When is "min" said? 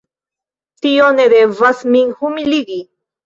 1.97-2.09